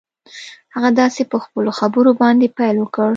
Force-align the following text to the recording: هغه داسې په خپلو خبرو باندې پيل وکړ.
هغه 0.75 0.89
داسې 1.01 1.21
په 1.31 1.37
خپلو 1.43 1.71
خبرو 1.79 2.11
باندې 2.21 2.53
پيل 2.57 2.75
وکړ. 2.79 3.09